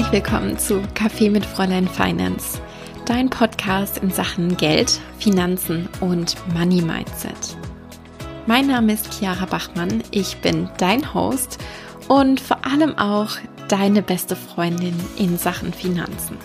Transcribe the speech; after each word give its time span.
Herzlich 0.00 0.24
willkommen 0.24 0.58
zu 0.58 0.82
Kaffee 0.94 1.28
mit 1.28 1.44
Fräulein 1.44 1.86
Finance, 1.86 2.58
dein 3.04 3.28
Podcast 3.28 3.98
in 3.98 4.10
Sachen 4.10 4.56
Geld, 4.56 4.98
Finanzen 5.18 5.90
und 6.00 6.36
Money 6.54 6.80
Mindset. 6.80 7.58
Mein 8.46 8.68
Name 8.68 8.94
ist 8.94 9.12
Chiara 9.12 9.44
Bachmann, 9.44 10.02
ich 10.10 10.38
bin 10.38 10.70
dein 10.78 11.12
Host 11.12 11.58
und 12.08 12.40
vor 12.40 12.64
allem 12.64 12.96
auch 12.96 13.36
deine 13.68 14.00
beste 14.00 14.36
Freundin 14.36 14.98
in 15.18 15.36
Sachen 15.36 15.74
Finanzen. 15.74 16.38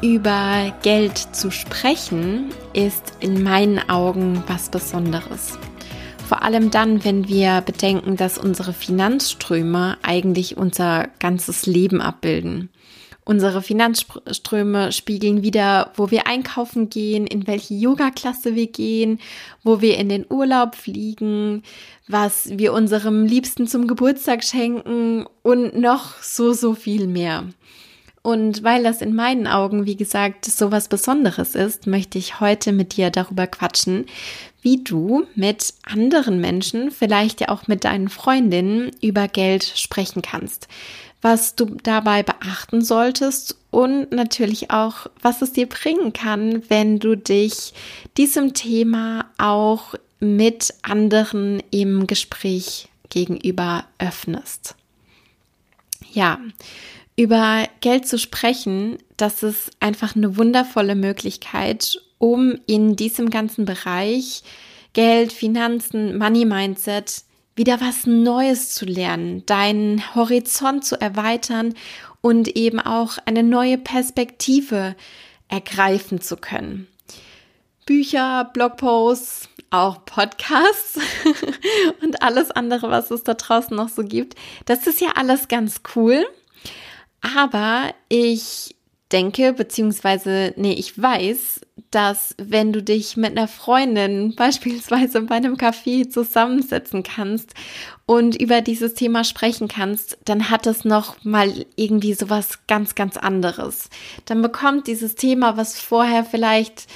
Über 0.00 0.72
Geld 0.84 1.18
zu 1.18 1.50
sprechen 1.50 2.50
ist 2.74 3.14
in 3.18 3.42
meinen 3.42 3.90
Augen 3.90 4.44
was 4.46 4.68
Besonderes. 4.68 5.58
Vor 6.34 6.42
allem 6.42 6.72
dann, 6.72 7.04
wenn 7.04 7.28
wir 7.28 7.60
bedenken, 7.60 8.16
dass 8.16 8.38
unsere 8.38 8.72
Finanzströme 8.72 9.98
eigentlich 10.02 10.56
unser 10.56 11.06
ganzes 11.20 11.64
Leben 11.64 12.00
abbilden. 12.00 12.70
Unsere 13.24 13.62
Finanzströme 13.62 14.90
spiegeln 14.90 15.44
wieder, 15.44 15.92
wo 15.94 16.10
wir 16.10 16.26
einkaufen 16.26 16.90
gehen, 16.90 17.28
in 17.28 17.46
welche 17.46 17.74
Yoga-Klasse 17.74 18.56
wir 18.56 18.66
gehen, 18.66 19.20
wo 19.62 19.80
wir 19.80 19.96
in 19.96 20.08
den 20.08 20.26
Urlaub 20.28 20.74
fliegen, 20.74 21.62
was 22.08 22.48
wir 22.58 22.72
unserem 22.72 23.26
Liebsten 23.26 23.68
zum 23.68 23.86
Geburtstag 23.86 24.42
schenken 24.42 25.26
und 25.44 25.78
noch 25.78 26.20
so, 26.20 26.52
so 26.52 26.74
viel 26.74 27.06
mehr. 27.06 27.44
Und 28.24 28.62
weil 28.62 28.82
das 28.82 29.02
in 29.02 29.14
meinen 29.14 29.46
Augen, 29.46 29.84
wie 29.84 29.96
gesagt, 29.96 30.46
so 30.46 30.72
was 30.72 30.88
Besonderes 30.88 31.54
ist, 31.54 31.86
möchte 31.86 32.16
ich 32.16 32.40
heute 32.40 32.72
mit 32.72 32.96
dir 32.96 33.10
darüber 33.10 33.46
quatschen, 33.46 34.06
wie 34.62 34.82
du 34.82 35.26
mit 35.34 35.74
anderen 35.82 36.40
Menschen, 36.40 36.90
vielleicht 36.90 37.42
ja 37.42 37.50
auch 37.50 37.68
mit 37.68 37.84
deinen 37.84 38.08
Freundinnen, 38.08 38.92
über 39.02 39.28
Geld 39.28 39.64
sprechen 39.64 40.22
kannst. 40.22 40.68
Was 41.20 41.54
du 41.54 41.66
dabei 41.82 42.22
beachten 42.22 42.80
solltest 42.80 43.58
und 43.70 44.10
natürlich 44.10 44.70
auch, 44.70 45.06
was 45.20 45.42
es 45.42 45.52
dir 45.52 45.68
bringen 45.68 46.14
kann, 46.14 46.62
wenn 46.70 46.98
du 46.98 47.18
dich 47.18 47.74
diesem 48.16 48.54
Thema 48.54 49.26
auch 49.36 49.96
mit 50.18 50.72
anderen 50.80 51.62
im 51.70 52.06
Gespräch 52.06 52.88
gegenüber 53.10 53.84
öffnest. 53.98 54.76
Ja, 56.10 56.38
über 57.16 57.68
Geld 57.80 58.08
zu 58.08 58.18
sprechen, 58.18 58.98
das 59.16 59.42
ist 59.42 59.70
einfach 59.80 60.16
eine 60.16 60.36
wundervolle 60.36 60.96
Möglichkeit, 60.96 62.00
um 62.18 62.58
in 62.66 62.96
diesem 62.96 63.30
ganzen 63.30 63.64
Bereich 63.64 64.42
Geld, 64.92 65.32
Finanzen, 65.32 66.18
Money 66.18 66.44
Mindset 66.44 67.24
wieder 67.56 67.80
was 67.80 68.06
Neues 68.06 68.70
zu 68.70 68.84
lernen, 68.84 69.46
deinen 69.46 70.14
Horizont 70.14 70.84
zu 70.84 71.00
erweitern 71.00 71.74
und 72.20 72.56
eben 72.56 72.80
auch 72.80 73.18
eine 73.26 73.42
neue 73.42 73.78
Perspektive 73.78 74.96
ergreifen 75.48 76.20
zu 76.20 76.36
können. 76.36 76.88
Bücher, 77.86 78.50
Blogposts, 78.52 79.48
auch 79.70 80.04
Podcasts 80.04 80.98
und 82.02 82.22
alles 82.22 82.50
andere, 82.50 82.90
was 82.90 83.10
es 83.10 83.24
da 83.24 83.34
draußen 83.34 83.76
noch 83.76 83.88
so 83.88 84.02
gibt. 84.02 84.36
Das 84.64 84.86
ist 84.86 85.00
ja 85.00 85.10
alles 85.16 85.48
ganz 85.48 85.82
cool. 85.94 86.24
Aber 87.24 87.94
ich 88.08 88.76
denke, 89.12 89.52
beziehungsweise, 89.52 90.52
nee, 90.56 90.72
ich 90.72 91.00
weiß, 91.00 91.60
dass 91.90 92.34
wenn 92.36 92.72
du 92.72 92.82
dich 92.82 93.16
mit 93.16 93.30
einer 93.30 93.48
Freundin 93.48 94.34
beispielsweise 94.36 95.22
bei 95.22 95.36
einem 95.36 95.54
Café 95.56 96.08
zusammensetzen 96.10 97.02
kannst 97.02 97.54
und 98.06 98.40
über 98.40 98.60
dieses 98.60 98.94
Thema 98.94 99.24
sprechen 99.24 99.68
kannst, 99.68 100.18
dann 100.24 100.50
hat 100.50 100.66
es 100.66 100.84
noch 100.84 101.22
mal 101.24 101.64
irgendwie 101.76 102.14
sowas 102.14 102.58
ganz, 102.66 102.94
ganz 102.94 103.16
anderes. 103.16 103.88
Dann 104.26 104.42
bekommt 104.42 104.86
dieses 104.86 105.14
Thema, 105.14 105.56
was 105.56 105.80
vorher 105.80 106.24
vielleicht 106.24 106.88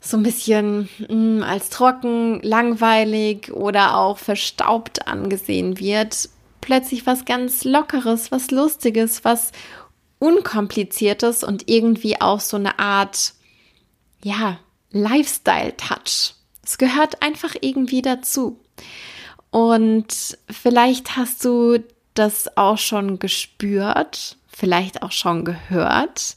so 0.00 0.16
ein 0.16 0.22
bisschen 0.22 0.88
mh, 1.00 1.08
hm, 1.08 1.42
als 1.42 1.68
trocken, 1.68 2.40
langweilig 2.42 3.52
oder 3.52 3.96
auch 3.96 4.18
verstaubt 4.18 5.08
angesehen 5.08 5.78
wird, 5.80 6.28
plötzlich 6.66 7.06
was 7.06 7.24
ganz 7.24 7.62
Lockeres, 7.62 8.32
was 8.32 8.50
Lustiges, 8.50 9.24
was 9.24 9.52
Unkompliziertes 10.18 11.44
und 11.44 11.70
irgendwie 11.70 12.20
auch 12.20 12.40
so 12.40 12.56
eine 12.56 12.80
Art, 12.80 13.34
ja, 14.24 14.58
Lifestyle-Touch. 14.90 16.34
Es 16.64 16.76
gehört 16.76 17.22
einfach 17.22 17.54
irgendwie 17.60 18.02
dazu. 18.02 18.58
Und 19.50 20.36
vielleicht 20.50 21.16
hast 21.16 21.44
du 21.44 21.78
das 22.14 22.56
auch 22.56 22.78
schon 22.78 23.20
gespürt, 23.20 24.36
vielleicht 24.48 25.02
auch 25.02 25.12
schon 25.12 25.44
gehört, 25.44 26.36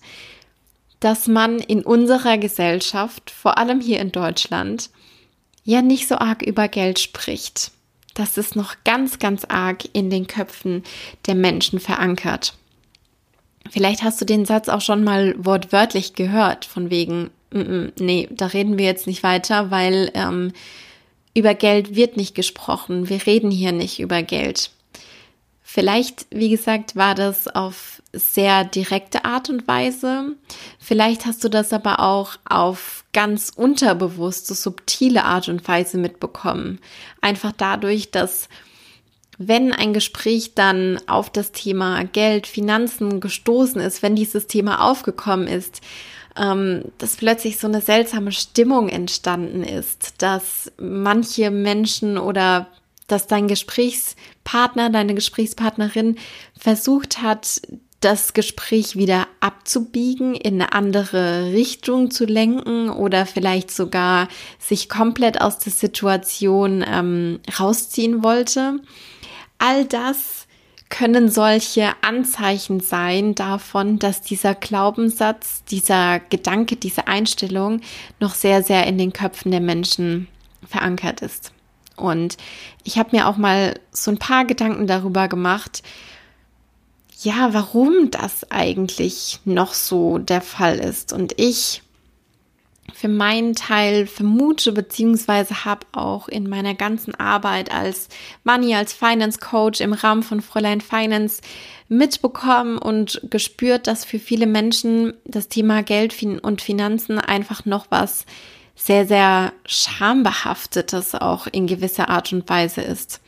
dass 0.99 1.27
man 1.27 1.57
in 1.57 1.83
unserer 1.83 2.37
Gesellschaft, 2.37 3.31
vor 3.31 3.57
allem 3.57 3.81
hier 3.81 3.99
in 3.99 4.11
Deutschland, 4.11 4.91
ja 5.63 5.81
nicht 5.81 6.07
so 6.07 6.15
arg 6.15 6.43
über 6.43 6.67
Geld 6.67 6.99
spricht. 6.99 7.71
Das 8.19 8.37
ist 8.37 8.57
noch 8.57 8.75
ganz, 8.83 9.17
ganz 9.17 9.45
arg 9.45 9.85
in 9.93 10.09
den 10.09 10.27
Köpfen 10.27 10.83
der 11.25 11.35
Menschen 11.35 11.79
verankert. 11.79 12.53
Vielleicht 13.69 14.03
hast 14.03 14.19
du 14.19 14.25
den 14.25 14.43
Satz 14.43 14.67
auch 14.67 14.81
schon 14.81 15.05
mal 15.05 15.35
wortwörtlich 15.37 16.15
gehört, 16.15 16.65
von 16.65 16.89
wegen, 16.89 17.29
mm 17.53 17.59
-mm, 17.59 17.91
nee, 17.97 18.27
da 18.29 18.47
reden 18.47 18.77
wir 18.77 18.83
jetzt 18.83 19.07
nicht 19.07 19.23
weiter, 19.23 19.71
weil 19.71 20.11
ähm, 20.15 20.51
über 21.33 21.53
Geld 21.53 21.95
wird 21.95 22.17
nicht 22.17 22.35
gesprochen. 22.35 23.07
Wir 23.07 23.25
reden 23.25 23.51
hier 23.51 23.71
nicht 23.71 24.01
über 24.01 24.21
Geld. 24.21 24.71
Vielleicht, 25.63 26.27
wie 26.29 26.49
gesagt, 26.49 26.97
war 26.97 27.15
das 27.15 27.47
auf 27.47 27.98
sehr 28.13 28.63
direkte 28.63 29.25
Art 29.25 29.49
und 29.49 29.67
Weise. 29.67 30.35
Vielleicht 30.79 31.25
hast 31.25 31.43
du 31.43 31.49
das 31.49 31.73
aber 31.73 31.99
auch 31.99 32.37
auf 32.47 33.05
ganz 33.13 33.51
unterbewusste, 33.55 34.55
subtile 34.55 35.25
Art 35.25 35.47
und 35.49 35.67
Weise 35.67 35.97
mitbekommen. 35.97 36.79
Einfach 37.21 37.51
dadurch, 37.55 38.11
dass 38.11 38.49
wenn 39.37 39.71
ein 39.71 39.93
Gespräch 39.93 40.53
dann 40.53 40.99
auf 41.07 41.29
das 41.29 41.51
Thema 41.51 42.03
Geld, 42.03 42.45
Finanzen 42.45 43.21
gestoßen 43.21 43.79
ist, 43.79 44.03
wenn 44.03 44.15
dieses 44.15 44.47
Thema 44.47 44.83
aufgekommen 44.83 45.47
ist, 45.47 45.81
ähm, 46.35 46.83
dass 46.97 47.15
plötzlich 47.15 47.57
so 47.57 47.67
eine 47.67 47.81
seltsame 47.81 48.31
Stimmung 48.31 48.89
entstanden 48.89 49.63
ist, 49.63 50.21
dass 50.21 50.71
manche 50.77 51.51
Menschen 51.51 52.17
oder 52.17 52.67
dass 53.07 53.27
dein 53.27 53.47
Gesprächspartner, 53.47 54.89
deine 54.89 55.15
Gesprächspartnerin 55.15 56.17
versucht 56.57 57.21
hat, 57.21 57.61
das 57.99 58.33
Gespräch 58.33 58.95
wieder 58.95 59.27
abzubiegen, 59.41 60.33
in 60.33 60.55
eine 60.55 60.73
andere 60.73 61.51
Richtung 61.51 62.11
zu 62.11 62.25
lenken 62.25 62.89
oder 62.89 63.25
vielleicht 63.25 63.71
sogar 63.71 64.29
sich 64.57 64.87
komplett 64.87 65.41
aus 65.41 65.59
der 65.59 65.73
Situation 65.73 66.83
ähm, 66.87 67.39
rausziehen 67.59 68.23
wollte. 68.23 68.79
All 69.57 69.83
das 69.85 70.47
können 70.89 71.29
solche 71.29 71.91
Anzeichen 72.01 72.79
sein 72.79 73.35
davon, 73.35 73.99
dass 73.99 74.21
dieser 74.21 74.55
Glaubenssatz, 74.55 75.63
dieser 75.65 76.19
Gedanke, 76.19 76.77
diese 76.77 77.07
Einstellung 77.07 77.81
noch 78.19 78.33
sehr, 78.33 78.63
sehr 78.63 78.87
in 78.87 78.97
den 78.97 79.13
Köpfen 79.13 79.51
der 79.51 79.61
Menschen 79.61 80.27
verankert 80.67 81.21
ist. 81.21 81.51
Und 81.95 82.37
ich 82.83 82.97
habe 82.97 83.15
mir 83.15 83.27
auch 83.27 83.37
mal 83.37 83.79
so 83.91 84.09
ein 84.09 84.17
paar 84.17 84.45
Gedanken 84.45 84.87
darüber 84.87 85.27
gemacht, 85.27 85.83
ja, 87.21 87.53
warum 87.53 88.11
das 88.11 88.49
eigentlich 88.49 89.39
noch 89.43 89.73
so 89.73 90.17
der 90.17 90.41
Fall 90.41 90.79
ist. 90.79 91.11
Und 91.11 91.33
ich 91.37 91.81
für 92.93 93.07
meinen 93.07 93.55
Teil 93.55 94.07
vermute 94.07 94.71
beziehungsweise 94.71 95.63
habe 95.65 95.85
auch 95.91 96.27
in 96.27 96.49
meiner 96.49 96.73
ganzen 96.73 97.13
Arbeit 97.15 97.71
als 97.71 98.09
Money, 98.43 98.73
als 98.75 98.93
Finance 98.93 99.39
Coach 99.39 99.79
im 99.81 99.93
Rahmen 99.93 100.23
von 100.23 100.41
Fräulein 100.41 100.81
Finance 100.81 101.41
mitbekommen 101.87 102.77
und 102.77 103.21
gespürt, 103.29 103.87
dass 103.87 104.05
für 104.05 104.19
viele 104.19 104.47
Menschen 104.47 105.13
das 105.25 105.49
Thema 105.49 105.83
Geld 105.83 106.15
und 106.41 106.61
Finanzen 106.61 107.19
einfach 107.19 107.65
noch 107.65 107.87
was 107.89 108.25
sehr, 108.75 109.05
sehr 109.05 109.53
schambehaftetes 109.65 111.15
auch 111.15 111.47
in 111.47 111.67
gewisser 111.67 112.09
Art 112.09 112.31
und 112.31 112.49
Weise 112.49 112.81
ist 112.81 113.21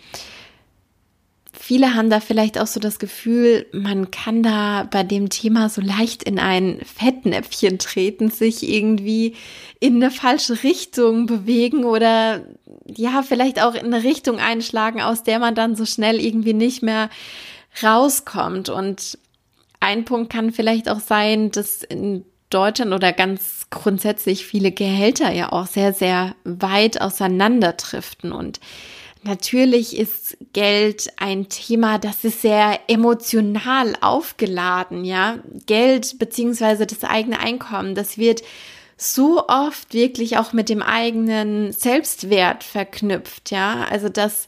viele 1.72 1.96
haben 1.96 2.10
da 2.10 2.20
vielleicht 2.20 2.60
auch 2.60 2.68
so 2.68 2.82
das 2.82 3.00
Gefühl, 3.00 3.66
man 3.72 4.12
kann 4.12 4.44
da 4.44 4.90
bei 4.92 5.04
dem 5.04 5.30
Thema 5.30 5.70
so 5.70 5.80
leicht 5.80 6.22
in 6.22 6.38
ein 6.38 6.82
Fettnäpfchen 6.84 7.80
treten, 7.80 8.30
sich 8.30 8.68
irgendwie 8.68 9.36
in 9.80 9.96
eine 9.96 10.12
falsche 10.12 10.64
Richtung 10.64 11.28
bewegen 11.28 11.86
oder 11.86 12.42
ja, 12.86 13.24
vielleicht 13.24 13.64
auch 13.64 13.74
in 13.74 13.86
eine 13.86 14.04
Richtung 14.04 14.38
einschlagen, 14.38 15.00
aus 15.02 15.24
der 15.24 15.40
man 15.40 15.56
dann 15.56 15.78
so 15.78 15.86
schnell 15.86 16.20
irgendwie 16.20 16.52
nicht 16.52 16.84
mehr 16.84 17.10
rauskommt. 17.82 18.68
Und 18.68 19.18
ein 19.80 20.04
Punkt 20.04 20.30
kann 20.30 20.52
vielleicht 20.52 20.90
auch 20.90 21.00
sein, 21.00 21.52
dass 21.52 21.84
in 21.84 22.26
Deutschland 22.50 22.92
oder 22.92 23.14
ganz 23.14 23.68
grundsätzlich 23.70 24.46
viele 24.46 24.74
Gehälter 24.74 25.32
ja 25.32 25.54
auch 25.54 25.68
sehr, 25.68 25.94
sehr 25.94 26.36
weit 26.44 27.00
auseinander 27.00 27.72
driften 27.72 28.34
und 28.34 28.60
Natürlich 29.24 29.96
ist 29.98 30.36
Geld 30.52 31.12
ein 31.18 31.48
Thema, 31.48 32.00
das 32.00 32.24
ist 32.24 32.42
sehr 32.42 32.80
emotional 32.88 33.94
aufgeladen, 34.02 35.06
ja. 35.06 35.40
Geld 35.68 36.18
beziehungsweise 36.18 36.88
das 36.88 37.04
eigene 37.04 37.40
Einkommen, 37.40 37.94
das 37.94 38.18
wird 38.18 38.42
so 38.98 39.48
oft 39.48 39.94
wirklich 39.94 40.38
auch 40.38 40.54
mit 40.54 40.70
dem 40.70 40.82
eigenen 40.82 41.72
Selbstwert 41.72 42.64
verknüpft, 42.64 43.52
ja. 43.52 43.86
Also, 43.90 44.10
dass 44.10 44.48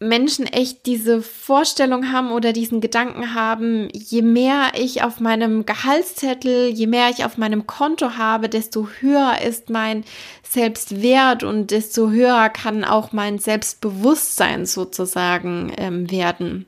Menschen 0.00 0.46
echt 0.46 0.86
diese 0.86 1.22
Vorstellung 1.22 2.12
haben 2.12 2.30
oder 2.30 2.52
diesen 2.52 2.80
Gedanken 2.80 3.34
haben, 3.34 3.88
je 3.92 4.22
mehr 4.22 4.72
ich 4.78 5.02
auf 5.02 5.18
meinem 5.18 5.66
Gehaltszettel, 5.66 6.68
je 6.68 6.86
mehr 6.86 7.10
ich 7.10 7.24
auf 7.24 7.36
meinem 7.36 7.66
Konto 7.66 8.16
habe, 8.16 8.48
desto 8.48 8.88
höher 9.00 9.38
ist 9.44 9.70
mein 9.70 10.04
Selbstwert 10.44 11.42
und 11.42 11.72
desto 11.72 12.10
höher 12.10 12.48
kann 12.48 12.84
auch 12.84 13.12
mein 13.12 13.38
Selbstbewusstsein 13.38 14.66
sozusagen 14.66 15.72
ähm, 15.76 16.10
werden. 16.10 16.66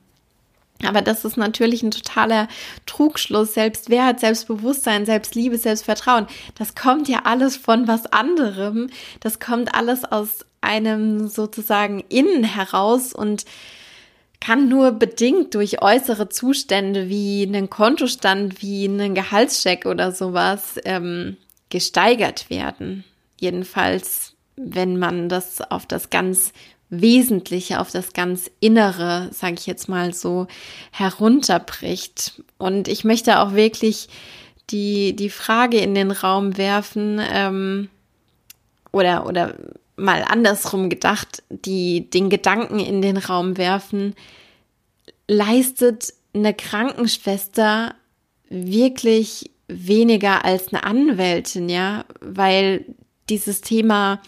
Aber 0.87 1.03
das 1.03 1.25
ist 1.25 1.37
natürlich 1.37 1.83
ein 1.83 1.91
totaler 1.91 2.49
Trugschluss. 2.87 3.55
Selbstwert, 3.55 4.21
Selbstbewusstsein, 4.21 5.07
Selbstliebe, 5.07 5.59
Selbstvertrauen. 5.59 6.27
Das 6.57 6.75
kommt 6.75 7.09
ja 7.09 7.21
alles 7.25 7.57
von 7.57 7.87
was 7.87 8.07
anderem. 8.07 8.89
Das 9.21 9.41
kommt 9.41 9.75
alles 9.75 10.05
aus 10.05 10.47
einem 10.61 11.29
sozusagen 11.29 12.01
innen 12.09 12.45
heraus 12.45 13.13
und 13.13 13.45
kann 14.41 14.69
nur 14.69 14.93
bedingt 14.93 15.55
durch 15.55 15.83
äußere 15.83 16.31
Zustände 16.31 17.09
wie 17.09 17.43
einen 17.47 17.69
Kontostand, 17.69 18.63
wie 18.63 18.87
einen 18.87 19.15
Gehaltscheck 19.15 19.85
oder 19.85 20.13
sowas 20.13 20.77
ähm, 20.85 21.37
gesteigert 21.69 22.49
werden. 22.49 23.05
Jedenfalls, 23.39 24.35
wenn 24.57 24.99
man 24.99 25.29
das 25.29 25.61
auf 25.61 25.85
das 25.85 26.09
ganz 26.09 26.53
Wesentliche, 26.91 27.81
auf 27.81 27.91
das 27.91 28.13
ganz 28.13 28.51
Innere, 28.61 29.31
sage 29.33 29.55
ich 29.55 29.67
jetzt 29.67 29.89
mal 29.89 30.13
so, 30.13 30.49
herunterbricht. 30.91 32.43
Und 32.59 32.89
ich 32.89 33.05
möchte 33.05 33.39
auch 33.39 33.55
wirklich 33.55 34.09
die, 34.71 35.15
die 35.15 35.31
Frage 35.31 35.79
in 35.79 35.95
den 35.95 36.11
Raum 36.11 36.57
werfen, 36.57 37.21
ähm, 37.33 37.89
oder, 38.93 39.27
oder 39.27 39.55
mal 39.97 40.25
andersrum 40.25 40.91
gedacht, 40.91 41.43
die 41.49 42.11
den 42.11 42.31
Gedanken 42.31 42.81
in 42.81 43.03
den 43.03 43.17
Raum 43.17 43.57
werfen, 43.57 44.15
leistet 45.29 46.13
eine 46.35 46.55
Krankenschwester 46.55 47.95
wirklich 48.49 49.51
weniger 49.69 50.45
als 50.45 50.73
eine 50.73 50.83
Anwältin, 50.83 51.69
ja, 51.69 52.05
weil 52.21 52.85
dieses 53.29 53.61
Thema 53.61 54.21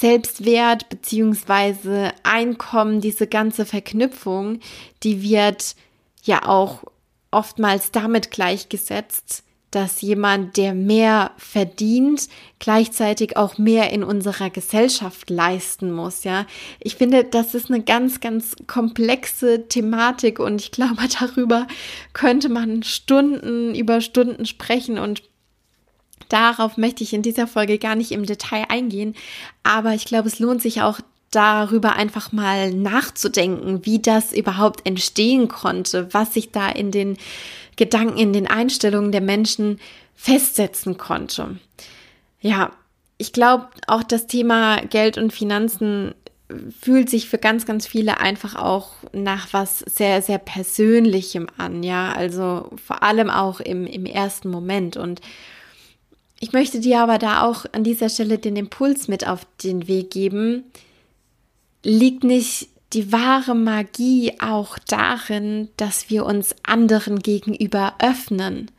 Selbstwert 0.00 0.88
beziehungsweise 0.88 2.12
Einkommen, 2.22 3.00
diese 3.00 3.26
ganze 3.26 3.66
Verknüpfung, 3.66 4.60
die 5.02 5.22
wird 5.22 5.74
ja 6.22 6.46
auch 6.46 6.84
oftmals 7.30 7.90
damit 7.90 8.30
gleichgesetzt, 8.30 9.44
dass 9.70 10.00
jemand, 10.00 10.56
der 10.56 10.72
mehr 10.72 11.32
verdient, 11.36 12.28
gleichzeitig 12.58 13.36
auch 13.36 13.58
mehr 13.58 13.92
in 13.92 14.02
unserer 14.02 14.48
Gesellschaft 14.48 15.28
leisten 15.28 15.92
muss, 15.92 16.24
ja. 16.24 16.46
Ich 16.80 16.96
finde, 16.96 17.24
das 17.24 17.54
ist 17.54 17.70
eine 17.70 17.82
ganz, 17.82 18.20
ganz 18.20 18.56
komplexe 18.66 19.68
Thematik 19.68 20.38
und 20.38 20.60
ich 20.62 20.70
glaube, 20.70 21.02
darüber 21.20 21.66
könnte 22.14 22.48
man 22.48 22.82
Stunden 22.82 23.74
über 23.74 24.00
Stunden 24.00 24.46
sprechen 24.46 24.98
und 24.98 25.22
darauf 26.28 26.76
möchte 26.76 27.02
ich 27.02 27.12
in 27.12 27.22
dieser 27.22 27.46
Folge 27.46 27.78
gar 27.78 27.94
nicht 27.94 28.12
im 28.12 28.26
Detail 28.26 28.66
eingehen, 28.68 29.14
aber 29.62 29.94
ich 29.94 30.04
glaube, 30.04 30.28
es 30.28 30.38
lohnt 30.38 30.62
sich 30.62 30.82
auch 30.82 31.00
darüber 31.30 31.96
einfach 31.96 32.32
mal 32.32 32.72
nachzudenken, 32.72 33.84
wie 33.84 33.98
das 33.98 34.32
überhaupt 34.32 34.86
entstehen 34.86 35.48
konnte, 35.48 36.12
was 36.12 36.34
sich 36.34 36.52
da 36.52 36.68
in 36.68 36.90
den 36.90 37.18
Gedanken, 37.76 38.18
in 38.18 38.32
den 38.32 38.46
Einstellungen 38.46 39.12
der 39.12 39.20
Menschen 39.20 39.78
festsetzen 40.14 40.96
konnte. 40.96 41.58
Ja, 42.40 42.72
ich 43.18 43.32
glaube, 43.32 43.68
auch 43.86 44.02
das 44.02 44.26
Thema 44.26 44.80
Geld 44.86 45.18
und 45.18 45.32
Finanzen 45.32 46.14
fühlt 46.80 47.10
sich 47.10 47.28
für 47.28 47.38
ganz, 47.38 47.66
ganz 47.66 47.86
viele 47.86 48.20
einfach 48.20 48.56
auch 48.56 48.92
nach 49.12 49.48
was 49.52 49.80
sehr, 49.80 50.22
sehr 50.22 50.38
Persönlichem 50.38 51.48
an, 51.58 51.82
ja, 51.82 52.12
also 52.12 52.70
vor 52.82 53.02
allem 53.02 53.28
auch 53.28 53.60
im, 53.60 53.86
im 53.86 54.06
ersten 54.06 54.48
Moment. 54.48 54.96
Und 54.96 55.20
ich 56.40 56.52
möchte 56.52 56.80
dir 56.80 57.00
aber 57.00 57.18
da 57.18 57.42
auch 57.42 57.64
an 57.72 57.84
dieser 57.84 58.08
Stelle 58.08 58.38
den 58.38 58.56
Impuls 58.56 59.08
mit 59.08 59.26
auf 59.26 59.46
den 59.62 59.88
Weg 59.88 60.10
geben, 60.10 60.64
liegt 61.82 62.24
nicht 62.24 62.68
die 62.92 63.12
wahre 63.12 63.54
Magie 63.54 64.34
auch 64.40 64.78
darin, 64.78 65.68
dass 65.76 66.10
wir 66.10 66.24
uns 66.24 66.54
anderen 66.62 67.18
gegenüber 67.18 67.94
öffnen, 67.98 68.70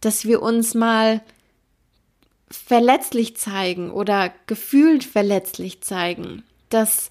dass 0.00 0.24
wir 0.24 0.42
uns 0.42 0.74
mal 0.74 1.20
verletzlich 2.50 3.36
zeigen 3.36 3.90
oder 3.90 4.32
gefühlt 4.46 5.04
verletzlich 5.04 5.82
zeigen, 5.82 6.44
dass 6.70 7.10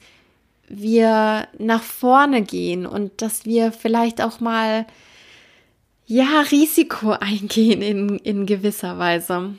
wir 0.68 1.48
nach 1.58 1.84
vorne 1.84 2.42
gehen 2.42 2.86
und 2.86 3.22
dass 3.22 3.46
wir 3.46 3.72
vielleicht 3.72 4.22
auch 4.22 4.40
mal 4.40 4.86
ja 6.08 6.42
Risiko 6.50 7.12
eingehen 7.20 7.82
in, 7.82 8.18
in 8.20 8.46
gewisser 8.46 8.98
Weise. 8.98 9.54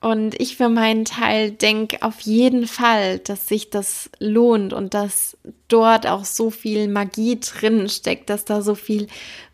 Und 0.00 0.38
ich 0.38 0.58
für 0.58 0.68
meinen 0.68 1.06
Teil 1.06 1.50
denke 1.50 2.02
auf 2.02 2.20
jeden 2.20 2.66
Fall, 2.66 3.20
dass 3.20 3.48
sich 3.48 3.70
das 3.70 4.10
lohnt 4.18 4.74
und 4.74 4.92
dass 4.92 5.38
dort 5.68 6.06
auch 6.06 6.26
so 6.26 6.50
viel 6.50 6.88
Magie 6.88 7.40
drin 7.40 7.88
steckt, 7.88 8.28
dass 8.28 8.44
da 8.44 8.60
so 8.60 8.74
viel 8.74 9.06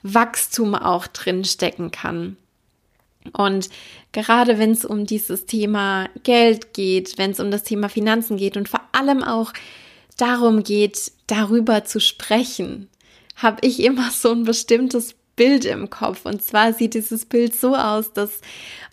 Wachstum 0.02 0.74
auch 0.74 1.06
drin 1.06 1.44
stecken 1.44 1.92
kann. 1.92 2.36
Und 3.32 3.70
gerade 4.10 4.58
wenn 4.58 4.72
es 4.72 4.84
um 4.84 5.06
dieses 5.06 5.46
Thema 5.46 6.08
Geld 6.24 6.74
geht, 6.74 7.16
wenn 7.16 7.30
es 7.30 7.38
um 7.38 7.52
das 7.52 7.62
Thema 7.62 7.88
Finanzen 7.88 8.36
geht 8.36 8.56
und 8.56 8.68
vor 8.68 8.80
allem 8.90 9.22
auch 9.22 9.52
darum 10.16 10.64
geht, 10.64 11.12
darüber 11.28 11.84
zu 11.84 12.00
sprechen, 12.00 12.88
habe 13.36 13.58
ich 13.64 13.80
immer 13.84 14.10
so 14.10 14.32
ein 14.32 14.42
bestimmtes 14.42 15.14
Bild 15.40 15.64
im 15.64 15.88
Kopf. 15.88 16.26
Und 16.26 16.42
zwar 16.42 16.74
sieht 16.74 16.92
dieses 16.92 17.24
Bild 17.24 17.56
so 17.56 17.74
aus, 17.74 18.12
dass 18.12 18.42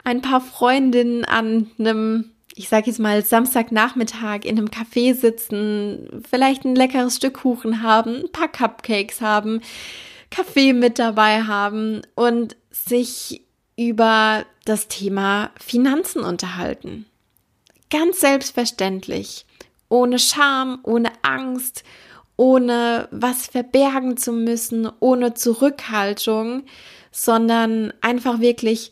ein 0.05 0.21
paar 0.21 0.39
Freundinnen 0.39 1.25
an 1.25 1.69
einem, 1.77 2.31
ich 2.55 2.69
sage 2.69 2.87
jetzt 2.87 2.99
mal, 2.99 3.21
Samstagnachmittag 3.21 4.45
in 4.45 4.57
einem 4.57 4.69
Café 4.69 5.13
sitzen, 5.13 6.23
vielleicht 6.29 6.63
ein 6.63 6.73
leckeres 6.73 7.17
Stück 7.17 7.41
Kuchen 7.41 7.83
haben, 7.83 8.15
ein 8.15 8.31
paar 8.31 8.47
Cupcakes 8.47 9.19
haben, 9.19 9.59
Kaffee 10.31 10.71
mit 10.71 10.99
dabei 10.99 11.43
haben 11.43 12.03
und 12.15 12.55
sich 12.71 13.41
über 13.75 14.45
das 14.63 14.87
Thema 14.87 15.51
Finanzen 15.59 16.21
unterhalten. 16.21 17.07
Ganz 17.89 18.21
selbstverständlich, 18.21 19.45
ohne 19.89 20.17
Scham, 20.17 20.79
ohne 20.83 21.11
Angst, 21.23 21.83
ohne 22.37 23.07
was 23.11 23.47
verbergen 23.47 24.15
zu 24.15 24.31
müssen, 24.31 24.89
ohne 24.99 25.33
Zurückhaltung, 25.33 26.63
sondern 27.11 27.91
einfach 28.01 28.39
wirklich 28.39 28.91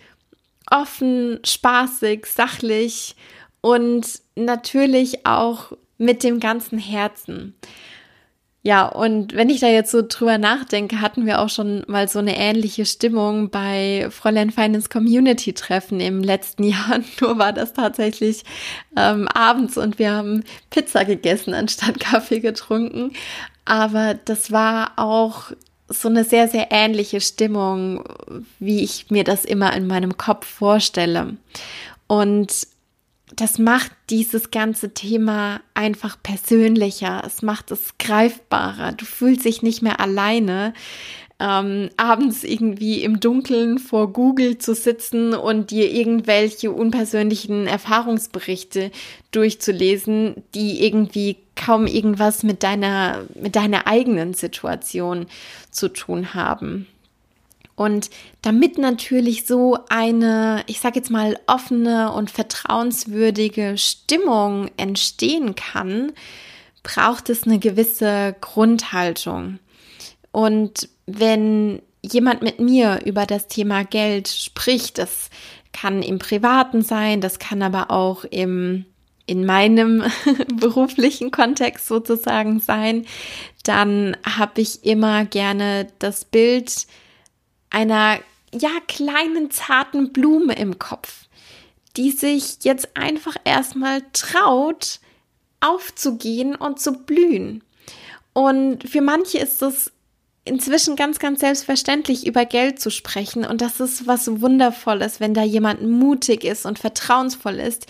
offen, 0.69 1.39
spaßig, 1.45 2.25
sachlich 2.25 3.15
und 3.61 4.21
natürlich 4.35 5.25
auch 5.25 5.71
mit 5.97 6.23
dem 6.23 6.39
ganzen 6.39 6.79
Herzen. 6.79 7.55
Ja, 8.67 8.87
und 8.87 9.35
wenn 9.35 9.51
ich 9.51 9.59
da 9.59 9.67
jetzt 9.67 9.91
so 9.91 10.01
drüber 10.01 10.39
nachdenke, 10.39 10.99
hatten 10.99 11.27
wir 11.27 11.39
auch 11.39 11.49
schon 11.49 11.83
mal 11.85 12.07
so 12.07 12.17
eine 12.17 12.35
ähnliche 12.35 12.87
Stimmung 12.87 13.51
bei 13.51 14.07
Fräulein 14.09 14.49
Finance 14.49 14.89
Community 14.89 15.53
Treffen 15.53 15.99
im 15.99 16.23
letzten 16.23 16.63
Jahr. 16.69 16.99
Nur 17.21 17.37
war 17.37 17.53
das 17.53 17.73
tatsächlich 17.73 18.43
ähm, 18.97 19.27
abends 19.27 19.77
und 19.77 19.99
wir 19.99 20.13
haben 20.13 20.43
Pizza 20.71 21.05
gegessen 21.05 21.53
anstatt 21.53 21.99
Kaffee 21.99 22.39
getrunken. 22.39 23.11
Aber 23.65 24.15
das 24.15 24.51
war 24.51 24.93
auch 24.95 25.51
so 25.87 26.09
eine 26.09 26.23
sehr, 26.23 26.47
sehr 26.47 26.69
ähnliche 26.71 27.21
Stimmung, 27.21 28.03
wie 28.57 28.83
ich 28.83 29.11
mir 29.11 29.23
das 29.23 29.45
immer 29.45 29.75
in 29.75 29.85
meinem 29.85 30.17
Kopf 30.17 30.47
vorstelle. 30.47 31.37
Und 32.07 32.67
das 33.35 33.59
macht 33.59 33.91
dieses 34.09 34.51
ganze 34.51 34.93
Thema 34.93 35.61
einfach 35.73 36.17
persönlicher. 36.21 37.23
Es 37.25 37.41
macht 37.41 37.71
es 37.71 37.97
greifbarer. 37.97 38.93
Du 38.93 39.05
fühlst 39.05 39.45
dich 39.45 39.61
nicht 39.61 39.81
mehr 39.81 39.99
alleine, 39.99 40.73
ähm, 41.39 41.89
abends 41.97 42.43
irgendwie 42.43 43.03
im 43.03 43.19
Dunkeln 43.19 43.77
vor 43.77 44.13
Google 44.13 44.57
zu 44.57 44.73
sitzen 44.73 45.33
und 45.33 45.71
dir 45.71 45.91
irgendwelche 45.91 46.71
unpersönlichen 46.71 47.67
Erfahrungsberichte 47.67 48.91
durchzulesen, 49.31 50.43
die 50.53 50.85
irgendwie 50.85 51.37
kaum 51.55 51.87
irgendwas 51.87 52.43
mit 52.43 52.63
deiner, 52.63 53.25
mit 53.33 53.55
deiner 53.55 53.85
eigenen 53.85 54.33
Situation 54.33 55.25
zu 55.71 55.89
tun 55.89 56.33
haben. 56.33 56.87
Und 57.75 58.09
damit 58.41 58.77
natürlich 58.77 59.45
so 59.45 59.77
eine, 59.89 60.63
ich 60.67 60.79
sage 60.79 60.95
jetzt 60.97 61.11
mal, 61.11 61.37
offene 61.45 62.11
und 62.13 62.31
vertrauenswürdige 62.31 63.77
Stimmung 63.77 64.69
entstehen 64.77 65.55
kann, 65.55 66.13
braucht 66.83 67.29
es 67.29 67.43
eine 67.43 67.59
gewisse 67.59 68.35
Grundhaltung. 68.39 69.59
Und 70.31 70.87
wenn 71.05 71.81
jemand 72.01 72.41
mit 72.43 72.59
mir 72.59 73.01
über 73.05 73.25
das 73.25 73.47
Thema 73.47 73.83
Geld 73.83 74.29
spricht, 74.29 74.97
das 74.97 75.29
kann 75.73 76.01
im 76.01 76.19
Privaten 76.19 76.81
sein, 76.81 77.19
das 77.19 77.39
kann 77.39 77.61
aber 77.61 77.91
auch 77.91 78.23
im 78.23 78.85
in 79.27 79.45
meinem 79.45 80.03
beruflichen 80.59 81.31
Kontext 81.31 81.87
sozusagen 81.87 82.59
sein, 82.59 83.05
dann 83.63 84.15
habe 84.23 84.61
ich 84.61 84.85
immer 84.85 85.25
gerne 85.25 85.87
das 85.97 86.25
Bild 86.25 86.85
einer 87.75 88.19
ja 88.53 88.69
kleinen 88.87 89.51
zarten 89.51 90.13
Blume 90.13 90.53
im 90.55 90.79
Kopf, 90.79 91.25
die 91.97 92.11
sich 92.11 92.59
jetzt 92.63 92.95
einfach 92.95 93.35
erstmal 93.43 94.01
traut 94.13 95.01
aufzugehen 95.59 96.55
und 96.55 96.79
zu 96.79 96.93
blühen. 96.93 97.63
Und 98.31 98.89
für 98.89 99.01
manche 99.01 99.39
ist 99.39 99.61
es 99.61 99.91
inzwischen 100.45 100.95
ganz, 100.95 101.19
ganz 101.19 101.41
selbstverständlich 101.41 102.25
über 102.25 102.45
Geld 102.45 102.79
zu 102.79 102.91
sprechen. 102.91 103.45
Und 103.45 103.59
das 103.59 103.81
ist 103.81 104.07
was 104.07 104.39
Wundervolles, 104.39 105.19
wenn 105.19 105.33
da 105.33 105.43
jemand 105.43 105.81
mutig 105.81 106.45
ist 106.45 106.65
und 106.65 106.79
vertrauensvoll 106.79 107.55
ist. 107.55 107.87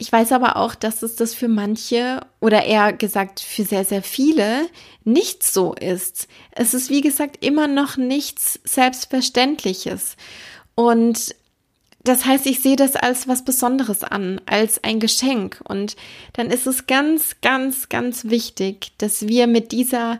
Ich 0.00 0.10
weiß 0.10 0.32
aber 0.32 0.56
auch, 0.56 0.74
dass 0.74 1.02
es 1.02 1.16
das 1.16 1.34
für 1.34 1.46
manche 1.46 2.22
oder 2.40 2.64
eher 2.64 2.94
gesagt 2.94 3.38
für 3.38 3.64
sehr, 3.64 3.84
sehr 3.84 4.02
viele 4.02 4.66
nicht 5.04 5.42
so 5.42 5.74
ist. 5.74 6.26
Es 6.52 6.72
ist, 6.72 6.88
wie 6.88 7.02
gesagt, 7.02 7.44
immer 7.44 7.68
noch 7.68 7.98
nichts 7.98 8.60
Selbstverständliches. 8.64 10.16
Und 10.74 11.34
das 12.02 12.24
heißt, 12.24 12.46
ich 12.46 12.60
sehe 12.60 12.76
das 12.76 12.96
als 12.96 13.28
was 13.28 13.44
Besonderes 13.44 14.02
an, 14.02 14.40
als 14.46 14.82
ein 14.82 15.00
Geschenk. 15.00 15.60
Und 15.68 15.96
dann 16.32 16.48
ist 16.48 16.66
es 16.66 16.86
ganz, 16.86 17.36
ganz, 17.42 17.90
ganz 17.90 18.24
wichtig, 18.24 18.92
dass 18.96 19.28
wir 19.28 19.46
mit 19.46 19.70
dieser 19.70 20.18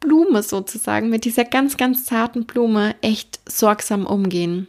Blume 0.00 0.42
sozusagen, 0.42 1.08
mit 1.08 1.24
dieser 1.24 1.44
ganz, 1.44 1.76
ganz 1.76 2.04
zarten 2.04 2.46
Blume 2.46 2.96
echt 3.00 3.38
sorgsam 3.48 4.06
umgehen. 4.06 4.66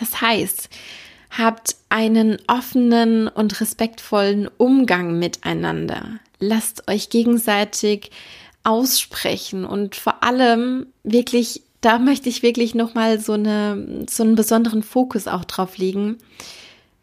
Das 0.00 0.20
heißt, 0.20 0.68
habt 1.36 1.76
einen 1.88 2.38
offenen 2.46 3.28
und 3.28 3.60
respektvollen 3.60 4.48
Umgang 4.58 5.18
miteinander. 5.18 6.20
Lasst 6.38 6.88
euch 6.88 7.08
gegenseitig 7.08 8.10
aussprechen 8.64 9.64
und 9.64 9.96
vor 9.96 10.22
allem 10.22 10.86
wirklich, 11.02 11.62
da 11.80 11.98
möchte 11.98 12.28
ich 12.28 12.42
wirklich 12.42 12.74
nochmal 12.74 13.18
so 13.18 13.32
eine, 13.32 14.04
so 14.08 14.22
einen 14.22 14.34
besonderen 14.34 14.82
Fokus 14.82 15.26
auch 15.26 15.44
drauf 15.44 15.78
legen. 15.78 16.18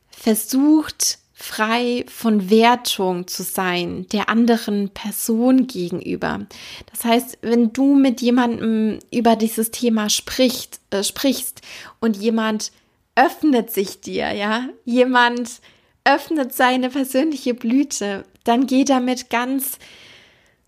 Versucht 0.10 1.20
frei 1.34 2.06
von 2.10 2.50
Wertung 2.50 3.28
zu 3.28 3.44
sein 3.44 4.06
der 4.12 4.30
anderen 4.30 4.90
Person 4.90 5.68
gegenüber. 5.68 6.46
Das 6.92 7.06
heißt, 7.06 7.40
wenn 7.42 7.72
du 7.72 7.96
mit 7.96 8.22
jemandem 8.22 9.00
über 9.12 9.38
dieses 9.38 9.72
Thema 9.72 10.10
sprichst, 10.10 10.82
äh, 10.92 11.04
sprichst 11.04 11.62
und 12.02 12.18
jemand 12.18 12.72
öffnet 13.16 13.72
sich 13.72 14.02
dir, 14.02 14.32
ja, 14.32 14.70
jemand 14.86 15.62
öffnet 16.04 16.54
seine 16.54 16.90
persönliche 16.90 17.54
Blüte, 17.54 18.24
dann 18.44 18.66
geh 18.66 18.84
damit 18.84 19.30
ganz 19.30 19.78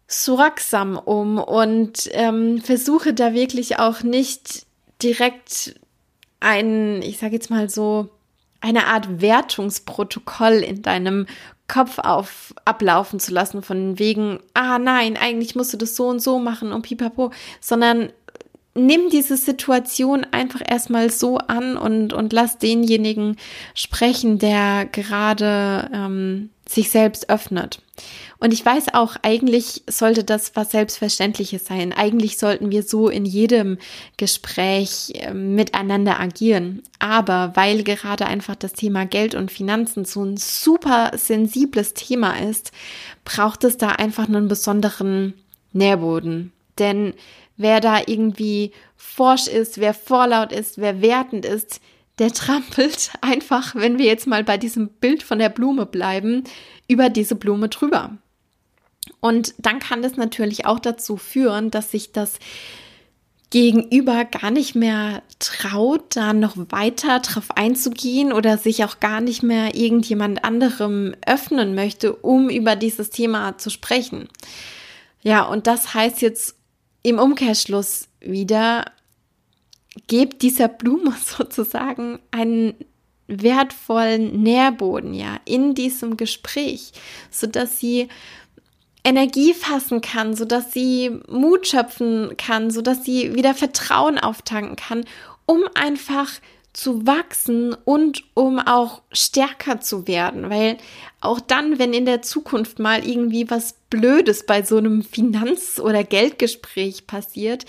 sorgsam 0.07 0.97
um 0.97 1.37
und 1.37 2.09
ähm, 2.11 2.61
versuche 2.61 3.13
da 3.13 3.33
wirklich 3.33 3.79
auch 3.79 4.03
nicht 4.03 4.65
direkt 5.01 5.79
ein, 6.39 7.01
ich 7.01 7.17
sage 7.17 7.33
jetzt 7.33 7.49
mal 7.49 7.69
so, 7.69 8.09
eine 8.59 8.87
Art 8.87 9.21
Wertungsprotokoll 9.21 10.57
in 10.57 10.81
deinem 10.83 11.25
Kopf 11.67 11.97
auf, 11.99 12.53
ablaufen 12.65 13.19
zu 13.19 13.33
lassen, 13.33 13.63
von 13.63 13.97
wegen, 13.97 14.39
ah 14.53 14.77
nein, 14.77 15.17
eigentlich 15.17 15.55
musst 15.55 15.73
du 15.73 15.77
das 15.77 15.95
so 15.95 16.07
und 16.07 16.19
so 16.19 16.37
machen 16.37 16.73
und 16.73 16.81
pipapo, 16.81 17.31
sondern 17.59 18.11
nimm 18.73 19.09
diese 19.09 19.37
Situation 19.37 20.25
einfach 20.31 20.61
erstmal 20.65 21.09
so 21.09 21.37
an 21.37 21.77
und, 21.77 22.13
und 22.13 22.31
lass 22.31 22.57
denjenigen 22.57 23.37
sprechen, 23.73 24.39
der 24.39 24.85
gerade 24.85 25.89
ähm, 25.93 26.49
sich 26.67 26.89
selbst 26.89 27.29
öffnet. 27.29 27.81
Und 28.39 28.53
ich 28.53 28.65
weiß 28.65 28.93
auch, 28.93 29.17
eigentlich 29.21 29.83
sollte 29.87 30.23
das 30.23 30.55
was 30.55 30.71
Selbstverständliches 30.71 31.65
sein. 31.65 31.93
Eigentlich 31.93 32.39
sollten 32.39 32.71
wir 32.71 32.81
so 32.81 33.09
in 33.09 33.25
jedem 33.25 33.77
Gespräch 34.17 35.11
äh, 35.15 35.33
miteinander 35.33 36.19
agieren. 36.19 36.81
Aber 36.97 37.51
weil 37.55 37.83
gerade 37.83 38.25
einfach 38.25 38.55
das 38.55 38.73
Thema 38.73 39.05
Geld 39.05 39.35
und 39.35 39.51
Finanzen 39.51 40.05
so 40.05 40.23
ein 40.23 40.37
super 40.37 41.11
sensibles 41.15 41.93
Thema 41.93 42.39
ist, 42.39 42.71
braucht 43.25 43.63
es 43.63 43.77
da 43.77 43.89
einfach 43.89 44.27
einen 44.27 44.47
besonderen 44.47 45.33
Nährboden. 45.73 46.51
Denn 46.79 47.13
wer 47.57 47.79
da 47.79 47.99
irgendwie 48.05 48.71
forsch 48.95 49.47
ist, 49.47 49.79
wer 49.79 49.93
vorlaut 49.93 50.51
ist, 50.51 50.77
wer 50.77 51.01
wertend 51.01 51.45
ist, 51.45 51.81
der 52.19 52.31
trampelt 52.31 53.11
einfach, 53.21 53.75
wenn 53.75 53.97
wir 53.97 54.05
jetzt 54.05 54.27
mal 54.27 54.43
bei 54.43 54.57
diesem 54.57 54.89
Bild 54.89 55.23
von 55.23 55.39
der 55.39 55.49
Blume 55.49 55.85
bleiben, 55.85 56.43
über 56.87 57.09
diese 57.09 57.35
Blume 57.35 57.69
drüber. 57.69 58.17
Und 59.19 59.53
dann 59.57 59.79
kann 59.79 60.01
das 60.01 60.17
natürlich 60.17 60.65
auch 60.65 60.79
dazu 60.79 61.17
führen, 61.17 61.71
dass 61.71 61.91
sich 61.91 62.11
das 62.11 62.39
Gegenüber 63.51 64.23
gar 64.23 64.49
nicht 64.49 64.75
mehr 64.75 65.23
traut, 65.39 66.15
da 66.15 66.31
noch 66.31 66.55
weiter 66.55 67.19
drauf 67.19 67.51
einzugehen 67.51 68.31
oder 68.31 68.57
sich 68.57 68.85
auch 68.85 69.01
gar 69.01 69.19
nicht 69.19 69.43
mehr 69.43 69.75
irgendjemand 69.75 70.45
anderem 70.45 71.15
öffnen 71.27 71.75
möchte, 71.75 72.13
um 72.13 72.49
über 72.49 72.77
dieses 72.77 73.09
Thema 73.09 73.57
zu 73.57 73.69
sprechen. 73.69 74.29
Ja, 75.21 75.43
und 75.43 75.67
das 75.67 75.93
heißt 75.93 76.21
jetzt 76.21 76.55
im 77.03 77.19
Umkehrschluss 77.19 78.07
wieder, 78.19 78.85
gebt 80.07 80.41
dieser 80.41 80.67
Blume 80.67 81.13
sozusagen 81.25 82.19
einen 82.31 82.75
wertvollen 83.27 84.43
Nährboden, 84.43 85.13
ja, 85.13 85.37
in 85.45 85.73
diesem 85.73 86.17
Gespräch, 86.17 86.91
so 87.29 87.47
dass 87.47 87.79
sie 87.79 88.09
Energie 89.03 89.53
fassen 89.53 90.01
kann, 90.01 90.35
so 90.35 90.45
dass 90.45 90.73
sie 90.73 91.19
Mut 91.27 91.67
schöpfen 91.67 92.35
kann, 92.37 92.69
so 92.69 92.81
dass 92.81 93.03
sie 93.03 93.33
wieder 93.33 93.55
Vertrauen 93.55 94.19
auftanken 94.19 94.75
kann, 94.75 95.05
um 95.45 95.63
einfach 95.73 96.29
zu 96.73 97.05
wachsen 97.05 97.75
und 97.85 98.23
um 98.33 98.59
auch 98.59 99.01
stärker 99.11 99.81
zu 99.81 100.07
werden, 100.07 100.49
weil 100.49 100.77
auch 101.19 101.39
dann, 101.39 101.79
wenn 101.79 101.93
in 101.93 102.05
der 102.05 102.21
Zukunft 102.21 102.79
mal 102.79 103.05
irgendwie 103.05 103.49
was 103.49 103.75
Blödes 103.89 104.45
bei 104.45 104.63
so 104.63 104.77
einem 104.77 105.03
Finanz- 105.03 105.79
oder 105.79 106.03
Geldgespräch 106.03 107.07
passiert, 107.07 107.65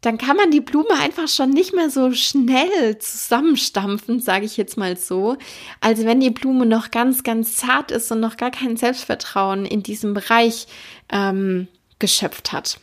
dann 0.00 0.18
kann 0.18 0.36
man 0.36 0.50
die 0.50 0.60
Blume 0.60 0.94
einfach 1.00 1.28
schon 1.28 1.50
nicht 1.50 1.74
mehr 1.74 1.90
so 1.90 2.12
schnell 2.12 2.98
zusammenstampfen, 2.98 4.20
sage 4.20 4.46
ich 4.46 4.56
jetzt 4.56 4.76
mal 4.76 4.96
so, 4.96 5.36
als 5.80 6.04
wenn 6.04 6.20
die 6.20 6.30
Blume 6.30 6.64
noch 6.64 6.90
ganz, 6.90 7.22
ganz 7.22 7.56
zart 7.56 7.90
ist 7.90 8.12
und 8.12 8.20
noch 8.20 8.36
gar 8.36 8.50
kein 8.50 8.76
Selbstvertrauen 8.76 9.66
in 9.66 9.82
diesem 9.82 10.14
Bereich 10.14 10.68
ähm, 11.10 11.68
geschöpft 11.98 12.52
hat. 12.52 12.78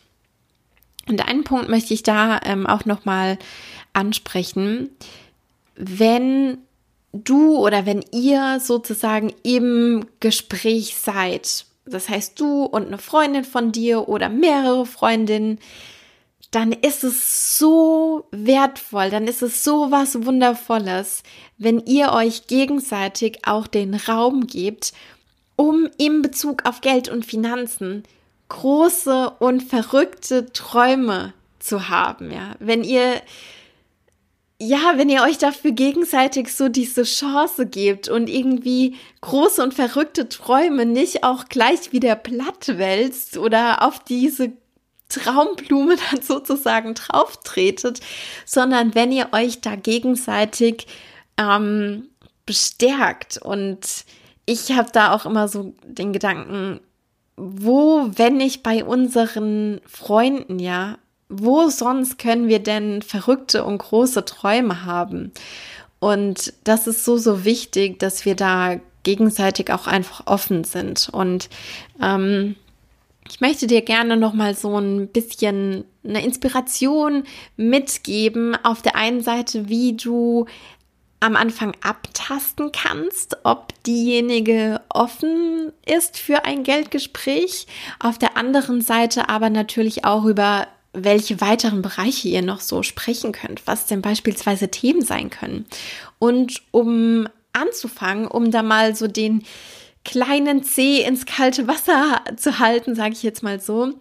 Und 1.07 1.27
einen 1.27 1.43
Punkt 1.43 1.69
möchte 1.69 1.93
ich 1.93 2.03
da 2.03 2.39
ähm, 2.43 2.65
auch 2.65 2.85
noch 2.85 3.05
mal 3.05 3.37
ansprechen 3.93 4.89
wenn 5.75 6.59
du 7.11 7.57
oder 7.57 7.85
wenn 7.85 8.03
ihr 8.11 8.59
sozusagen 8.59 9.33
im 9.43 10.05
Gespräch 10.19 10.95
seid, 10.95 11.65
das 11.85 12.09
heißt 12.09 12.39
du 12.39 12.63
und 12.63 12.87
eine 12.87 12.97
Freundin 12.97 13.43
von 13.43 13.71
dir 13.71 14.07
oder 14.07 14.29
mehrere 14.29 14.85
Freundinnen, 14.85 15.59
dann 16.51 16.71
ist 16.71 17.03
es 17.03 17.57
so 17.57 18.27
wertvoll, 18.31 19.09
dann 19.09 19.27
ist 19.27 19.41
es 19.41 19.63
so 19.63 19.89
was 19.89 20.25
Wundervolles, 20.25 21.23
wenn 21.57 21.79
ihr 21.85 22.11
euch 22.11 22.47
gegenseitig 22.47 23.39
auch 23.43 23.65
den 23.65 23.95
Raum 23.95 24.45
gebt, 24.45 24.93
um 25.55 25.89
in 25.97 26.21
Bezug 26.21 26.65
auf 26.65 26.81
Geld 26.81 27.09
und 27.09 27.25
Finanzen 27.25 28.03
große 28.49 29.31
und 29.39 29.63
verrückte 29.63 30.51
Träume 30.51 31.33
zu 31.57 31.89
haben, 31.89 32.29
ja. 32.29 32.55
Wenn 32.59 32.83
ihr 32.83 33.21
ja, 34.67 34.93
wenn 34.97 35.09
ihr 35.09 35.23
euch 35.23 35.37
dafür 35.37 35.71
gegenseitig 35.71 36.53
so 36.53 36.69
diese 36.69 37.03
Chance 37.03 37.65
gebt 37.65 38.07
und 38.07 38.29
irgendwie 38.29 38.95
große 39.21 39.61
und 39.61 39.73
verrückte 39.73 40.29
Träume 40.29 40.85
nicht 40.85 41.23
auch 41.23 41.45
gleich 41.45 41.91
wieder 41.91 42.15
platt 42.15 42.77
wälzt 42.77 43.37
oder 43.37 43.83
auf 43.83 43.99
diese 43.99 44.53
Traumblume 45.09 45.95
dann 46.11 46.21
sozusagen 46.21 46.93
drauftretet, 46.93 47.99
sondern 48.45 48.95
wenn 48.95 49.11
ihr 49.11 49.29
euch 49.33 49.61
da 49.61 49.75
gegenseitig 49.75 50.87
ähm, 51.37 52.09
bestärkt. 52.45 53.37
Und 53.37 54.05
ich 54.45 54.71
habe 54.71 54.89
da 54.93 55.13
auch 55.13 55.25
immer 55.25 55.47
so 55.47 55.73
den 55.85 56.13
Gedanken, 56.13 56.79
wo, 57.35 58.09
wenn 58.15 58.39
ich 58.39 58.63
bei 58.63 58.85
unseren 58.85 59.81
Freunden, 59.85 60.59
ja, 60.59 60.97
wo 61.41 61.69
sonst 61.69 62.17
können 62.17 62.47
wir 62.47 62.59
denn 62.59 63.01
verrückte 63.01 63.63
und 63.63 63.77
große 63.77 64.25
Träume 64.25 64.85
haben? 64.85 65.31
Und 65.99 66.53
das 66.63 66.87
ist 66.87 67.05
so, 67.05 67.17
so 67.17 67.45
wichtig, 67.45 67.99
dass 67.99 68.25
wir 68.25 68.35
da 68.35 68.79
gegenseitig 69.03 69.71
auch 69.71 69.87
einfach 69.87 70.27
offen 70.27 70.63
sind. 70.63 71.09
Und 71.11 71.49
ähm, 72.01 72.55
ich 73.29 73.39
möchte 73.41 73.67
dir 73.67 73.81
gerne 73.81 74.17
noch 74.17 74.33
mal 74.33 74.55
so 74.55 74.77
ein 74.77 75.07
bisschen 75.07 75.85
eine 76.03 76.23
Inspiration 76.23 77.23
mitgeben. 77.55 78.57
Auf 78.63 78.81
der 78.81 78.95
einen 78.95 79.21
Seite, 79.21 79.69
wie 79.69 79.93
du 79.93 80.45
am 81.19 81.37
Anfang 81.37 81.73
abtasten 81.81 82.73
kannst, 82.73 83.37
ob 83.43 83.73
diejenige 83.83 84.81
offen 84.89 85.71
ist 85.85 86.17
für 86.17 86.43
ein 86.43 86.63
Geldgespräch. 86.63 87.65
Auf 87.99 88.17
der 88.17 88.35
anderen 88.35 88.81
Seite 88.81 89.29
aber 89.29 89.49
natürlich 89.49 90.03
auch 90.03 90.25
über 90.25 90.67
welche 90.93 91.41
weiteren 91.41 91.81
Bereiche 91.81 92.27
ihr 92.27 92.41
noch 92.41 92.61
so 92.61 92.83
sprechen 92.83 93.31
könnt, 93.31 93.65
was 93.65 93.87
denn 93.87 94.01
beispielsweise 94.01 94.69
Themen 94.69 95.01
sein 95.01 95.29
können. 95.29 95.65
Und 96.19 96.61
um 96.71 97.27
anzufangen, 97.51 98.27
um 98.27 98.51
da 98.51 98.63
mal 98.63 98.95
so 98.95 99.07
den 99.07 99.43
kleinen 100.05 100.63
Zeh 100.63 101.01
ins 101.01 101.25
kalte 101.25 101.67
Wasser 101.67 102.21
zu 102.35 102.59
halten, 102.59 102.95
sage 102.95 103.13
ich 103.13 103.23
jetzt 103.23 103.43
mal 103.43 103.59
so, 103.59 103.93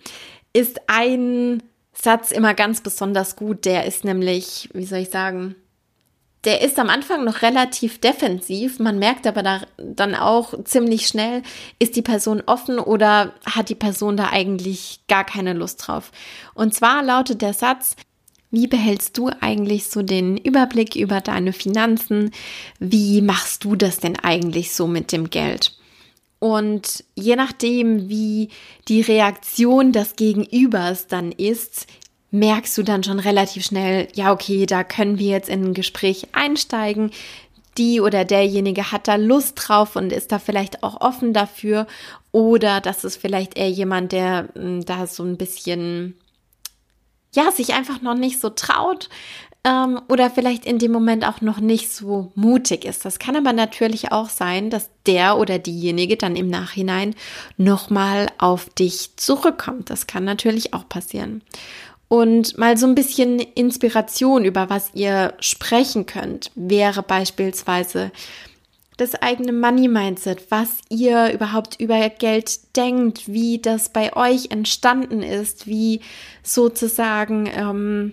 ist 0.52 0.80
ein 0.86 1.62
Satz 1.94 2.30
immer 2.30 2.54
ganz 2.54 2.80
besonders 2.80 3.36
gut. 3.36 3.64
Der 3.64 3.86
ist 3.86 4.04
nämlich, 4.04 4.68
wie 4.72 4.86
soll 4.86 5.00
ich 5.00 5.10
sagen, 5.10 5.54
der 6.44 6.60
ist 6.60 6.78
am 6.78 6.88
Anfang 6.88 7.24
noch 7.24 7.42
relativ 7.42 8.00
defensiv. 8.00 8.78
Man 8.80 8.98
merkt 8.98 9.26
aber 9.26 9.42
da, 9.42 9.62
dann 9.76 10.14
auch 10.14 10.54
ziemlich 10.64 11.06
schnell, 11.06 11.42
ist 11.78 11.94
die 11.94 12.02
Person 12.02 12.42
offen 12.46 12.78
oder 12.78 13.32
hat 13.44 13.68
die 13.68 13.76
Person 13.76 14.16
da 14.16 14.30
eigentlich 14.30 15.00
gar 15.08 15.24
keine 15.24 15.52
Lust 15.52 15.86
drauf. 15.86 16.10
Und 16.54 16.74
zwar 16.74 17.02
lautet 17.02 17.42
der 17.42 17.54
Satz, 17.54 17.94
wie 18.50 18.66
behältst 18.66 19.16
du 19.16 19.30
eigentlich 19.40 19.86
so 19.86 20.02
den 20.02 20.36
Überblick 20.36 20.94
über 20.94 21.20
deine 21.20 21.52
Finanzen? 21.52 22.32
Wie 22.78 23.22
machst 23.22 23.64
du 23.64 23.76
das 23.76 23.98
denn 23.98 24.18
eigentlich 24.18 24.74
so 24.74 24.86
mit 24.86 25.10
dem 25.10 25.30
Geld? 25.30 25.72
Und 26.38 27.04
je 27.14 27.36
nachdem, 27.36 28.08
wie 28.08 28.48
die 28.88 29.00
Reaktion 29.00 29.92
des 29.92 30.16
Gegenübers 30.16 31.06
dann 31.06 31.30
ist, 31.30 31.86
merkst 32.32 32.76
du 32.76 32.82
dann 32.82 33.04
schon 33.04 33.20
relativ 33.20 33.64
schnell, 33.64 34.08
ja, 34.14 34.32
okay, 34.32 34.66
da 34.66 34.82
können 34.82 35.18
wir 35.18 35.28
jetzt 35.28 35.48
in 35.48 35.64
ein 35.66 35.74
Gespräch 35.74 36.28
einsteigen. 36.32 37.12
Die 37.78 38.00
oder 38.00 38.24
derjenige 38.24 38.90
hat 38.90 39.06
da 39.06 39.14
Lust 39.14 39.54
drauf 39.56 39.96
und 39.96 40.12
ist 40.12 40.32
da 40.32 40.38
vielleicht 40.38 40.82
auch 40.82 41.00
offen 41.00 41.32
dafür. 41.32 41.86
Oder 42.32 42.80
das 42.80 43.04
ist 43.04 43.16
vielleicht 43.16 43.56
eher 43.56 43.70
jemand, 43.70 44.12
der 44.12 44.48
hm, 44.54 44.84
da 44.84 45.06
so 45.06 45.22
ein 45.22 45.36
bisschen, 45.36 46.16
ja, 47.34 47.50
sich 47.52 47.74
einfach 47.74 48.02
noch 48.02 48.14
nicht 48.14 48.40
so 48.40 48.50
traut, 48.50 49.08
ähm, 49.64 50.00
oder 50.08 50.28
vielleicht 50.30 50.64
in 50.64 50.78
dem 50.78 50.90
Moment 50.90 51.26
auch 51.26 51.40
noch 51.40 51.60
nicht 51.60 51.92
so 51.92 52.32
mutig 52.34 52.84
ist. 52.84 53.04
Das 53.04 53.18
kann 53.18 53.36
aber 53.36 53.52
natürlich 53.52 54.10
auch 54.10 54.28
sein, 54.28 54.70
dass 54.70 54.90
der 55.06 55.38
oder 55.38 55.58
diejenige 55.58 56.16
dann 56.16 56.34
im 56.34 56.48
Nachhinein 56.48 57.14
nochmal 57.56 58.26
auf 58.38 58.68
dich 58.70 59.16
zurückkommt. 59.16 59.88
Das 59.90 60.06
kann 60.06 60.24
natürlich 60.24 60.74
auch 60.74 60.88
passieren 60.88 61.42
und 62.12 62.58
mal 62.58 62.76
so 62.76 62.86
ein 62.86 62.94
bisschen 62.94 63.38
Inspiration 63.38 64.44
über 64.44 64.68
was 64.68 64.90
ihr 64.92 65.32
sprechen 65.40 66.04
könnt, 66.04 66.50
wäre 66.54 67.02
beispielsweise 67.02 68.12
das 68.98 69.14
eigene 69.14 69.54
Money 69.54 69.88
Mindset, 69.88 70.50
was 70.50 70.82
ihr 70.90 71.32
überhaupt 71.32 71.80
über 71.80 72.10
Geld 72.10 72.76
denkt, 72.76 73.32
wie 73.32 73.62
das 73.62 73.94
bei 73.94 74.14
euch 74.14 74.50
entstanden 74.50 75.22
ist, 75.22 75.66
wie 75.66 76.02
sozusagen 76.42 77.48
ähm, 77.50 78.12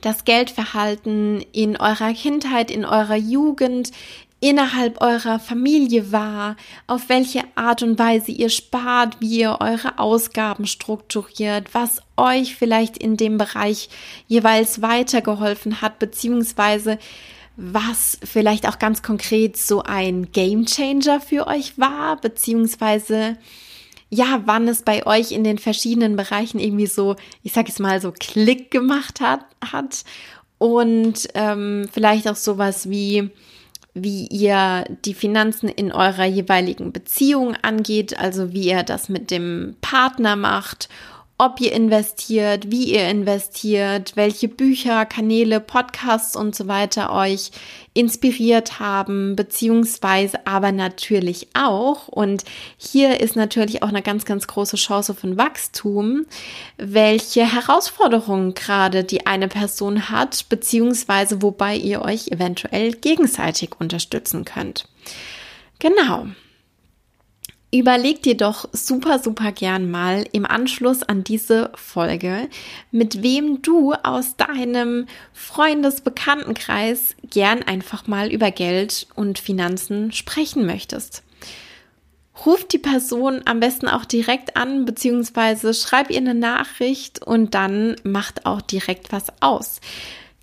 das 0.00 0.24
Geldverhalten 0.24 1.44
in 1.52 1.76
eurer 1.76 2.14
Kindheit, 2.14 2.70
in 2.70 2.86
eurer 2.86 3.16
Jugend, 3.16 3.90
innerhalb 4.40 5.00
eurer 5.02 5.38
Familie 5.38 6.12
war, 6.12 6.56
auf 6.86 7.08
welche 7.08 7.42
Art 7.54 7.82
und 7.82 7.98
Weise 7.98 8.32
ihr 8.32 8.48
spart, 8.48 9.20
wie 9.20 9.40
ihr 9.40 9.58
eure 9.60 9.98
Ausgaben 9.98 10.66
strukturiert, 10.66 11.74
was 11.74 12.02
euch 12.16 12.56
vielleicht 12.56 12.96
in 12.96 13.16
dem 13.16 13.36
Bereich 13.36 13.90
jeweils 14.26 14.80
weitergeholfen 14.80 15.82
hat, 15.82 15.98
beziehungsweise 15.98 16.98
was 17.56 18.18
vielleicht 18.24 18.66
auch 18.66 18.78
ganz 18.78 19.02
konkret 19.02 19.58
so 19.58 19.82
ein 19.82 20.32
Game 20.32 20.64
Changer 20.64 21.20
für 21.20 21.46
euch 21.46 21.78
war, 21.78 22.18
beziehungsweise 22.18 23.36
ja, 24.08 24.42
wann 24.46 24.66
es 24.66 24.82
bei 24.82 25.06
euch 25.06 25.30
in 25.30 25.44
den 25.44 25.58
verschiedenen 25.58 26.16
Bereichen 26.16 26.58
irgendwie 26.58 26.86
so, 26.86 27.16
ich 27.42 27.52
sag 27.52 27.68
es 27.68 27.78
mal 27.78 28.00
so, 28.00 28.12
Klick 28.12 28.70
gemacht 28.70 29.20
hat, 29.20 29.44
hat. 29.60 30.04
Und 30.58 31.28
ähm, 31.34 31.88
vielleicht 31.92 32.28
auch 32.28 32.36
sowas 32.36 32.90
wie 32.90 33.30
wie 33.94 34.26
ihr 34.28 34.84
die 35.04 35.14
Finanzen 35.14 35.68
in 35.68 35.92
eurer 35.92 36.24
jeweiligen 36.24 36.92
Beziehung 36.92 37.56
angeht, 37.62 38.18
also 38.18 38.52
wie 38.52 38.68
ihr 38.68 38.82
das 38.82 39.08
mit 39.08 39.30
dem 39.30 39.76
Partner 39.80 40.36
macht 40.36 40.88
ob 41.40 41.58
ihr 41.58 41.72
investiert, 41.72 42.70
wie 42.70 42.92
ihr 42.92 43.08
investiert, 43.08 44.14
welche 44.14 44.46
Bücher, 44.46 45.06
Kanäle, 45.06 45.58
Podcasts 45.58 46.36
und 46.36 46.54
so 46.54 46.68
weiter 46.68 47.14
euch 47.14 47.50
inspiriert 48.00 48.80
haben, 48.80 49.36
beziehungsweise 49.36 50.46
aber 50.46 50.72
natürlich 50.72 51.48
auch, 51.54 52.08
und 52.08 52.44
hier 52.78 53.20
ist 53.20 53.36
natürlich 53.36 53.82
auch 53.82 53.88
eine 53.88 54.02
ganz, 54.02 54.24
ganz 54.24 54.46
große 54.46 54.76
Chance 54.76 55.14
von 55.14 55.36
Wachstum, 55.36 56.26
welche 56.78 57.42
Herausforderungen 57.42 58.54
gerade 58.54 59.04
die 59.04 59.26
eine 59.26 59.48
Person 59.48 60.08
hat, 60.08 60.48
beziehungsweise 60.48 61.42
wobei 61.42 61.76
ihr 61.76 62.02
euch 62.02 62.28
eventuell 62.28 62.92
gegenseitig 62.92 63.72
unterstützen 63.78 64.44
könnt. 64.44 64.88
Genau. 65.78 66.26
Überleg 67.72 68.22
dir 68.24 68.36
doch 68.36 68.68
super, 68.72 69.20
super 69.20 69.52
gern 69.52 69.92
mal 69.92 70.24
im 70.32 70.44
Anschluss 70.44 71.04
an 71.04 71.22
diese 71.22 71.70
Folge, 71.76 72.48
mit 72.90 73.22
wem 73.22 73.62
du 73.62 73.92
aus 73.92 74.34
deinem 74.36 75.06
Freundesbekanntenkreis 75.32 77.14
gern 77.22 77.62
einfach 77.62 78.08
mal 78.08 78.32
über 78.32 78.50
Geld 78.50 79.06
und 79.14 79.38
Finanzen 79.38 80.10
sprechen 80.10 80.66
möchtest. 80.66 81.22
Ruf 82.44 82.66
die 82.66 82.78
Person 82.78 83.42
am 83.44 83.60
besten 83.60 83.86
auch 83.86 84.04
direkt 84.04 84.56
an, 84.56 84.84
beziehungsweise 84.84 85.72
schreib 85.72 86.10
ihr 86.10 86.16
eine 86.16 86.34
Nachricht 86.34 87.22
und 87.24 87.54
dann 87.54 87.94
macht 88.02 88.46
auch 88.46 88.62
direkt 88.62 89.12
was 89.12 89.26
aus. 89.40 89.80